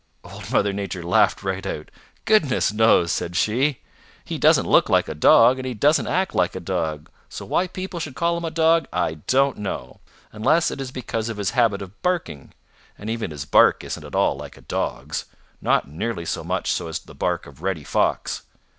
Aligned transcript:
Old 0.23 0.49
Mother 0.51 0.73
Nature 0.73 1.03
laughed 1.03 1.43
right 1.43 1.63
out. 1.63 1.91
"Goodness 2.25 2.73
knows," 2.73 3.11
said 3.11 3.35
she. 3.35 3.81
"He 4.25 4.39
doesn't 4.39 4.65
look 4.65 4.89
like 4.89 5.07
a 5.07 5.13
Dog 5.13 5.59
and 5.59 5.65
he 5.67 5.75
doesn't 5.75 6.07
act 6.07 6.33
like 6.33 6.55
a 6.55 6.59
Dog, 6.59 7.11
so 7.29 7.45
why 7.45 7.67
people 7.67 7.99
should 7.99 8.15
call 8.15 8.35
him 8.35 8.43
a 8.45 8.49
Dog 8.49 8.87
I 8.91 9.19
don't 9.27 9.59
know, 9.59 9.99
unless 10.31 10.71
it 10.71 10.81
is 10.81 10.91
because 10.91 11.29
of 11.29 11.37
his 11.37 11.51
habit 11.51 11.83
of 11.83 12.01
barking, 12.01 12.53
and 12.97 13.11
even 13.11 13.29
his 13.29 13.45
bark 13.45 13.83
isn't 13.83 14.03
at 14.03 14.15
all 14.15 14.35
like 14.35 14.57
a 14.57 14.61
Dog's 14.61 15.25
not 15.61 15.87
nearly 15.87 16.25
so 16.25 16.43
much 16.43 16.71
so 16.71 16.87
as 16.87 16.97
the 16.97 17.13
bark 17.13 17.45
of 17.45 17.61
Reddy 17.61 17.83
Fox. 17.83 18.41